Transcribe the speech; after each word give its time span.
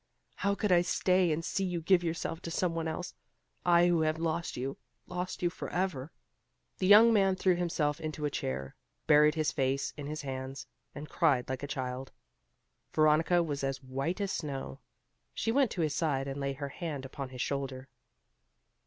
How 0.37 0.55
could 0.55 0.71
I 0.71 0.81
stay 0.81 1.31
and 1.31 1.45
see 1.45 1.63
you 1.63 1.79
give 1.79 2.03
yourself 2.03 2.41
to 2.41 2.49
some 2.49 2.73
one 2.73 2.87
else 2.87 3.13
I 3.63 3.85
who 3.85 4.01
have 4.01 4.17
lost 4.17 4.57
you, 4.57 4.79
lost 5.05 5.43
you 5.43 5.51
forever!" 5.51 6.11
The 6.79 6.87
young 6.87 7.13
man 7.13 7.35
threw 7.35 7.53
himself 7.55 8.01
into 8.01 8.25
a 8.25 8.31
chair, 8.31 8.75
buried 9.05 9.35
his 9.35 9.51
face 9.51 9.93
in 9.95 10.07
his 10.07 10.23
hands, 10.23 10.65
and 10.95 11.07
cried 11.07 11.47
like 11.49 11.61
a 11.61 11.67
child. 11.67 12.11
Veronica 12.91 13.43
was 13.43 13.63
as 13.63 13.83
white 13.83 14.19
as 14.19 14.31
snow. 14.31 14.79
She 15.35 15.51
went 15.51 15.69
to 15.69 15.81
his 15.81 15.93
side, 15.93 16.27
and 16.27 16.39
laid 16.39 16.55
her 16.55 16.69
hand 16.69 17.05
upon 17.05 17.29
his 17.29 17.41
shoulder. 17.43 17.87